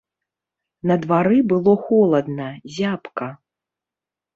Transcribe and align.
На 0.93 0.97
двары 1.03 1.39
было 1.53 1.77
холадна, 1.85 2.51
зябка. 2.79 3.33